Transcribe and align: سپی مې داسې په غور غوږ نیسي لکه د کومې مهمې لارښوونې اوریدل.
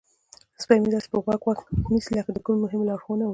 سپی 0.61 0.77
مې 0.81 0.89
داسې 0.93 1.07
په 1.11 1.17
غور 1.23 1.35
غوږ 1.43 1.59
نیسي 1.91 2.11
لکه 2.17 2.29
د 2.33 2.37
کومې 2.45 2.59
مهمې 2.63 2.85
لارښوونې 2.89 3.23
اوریدل. 3.23 3.29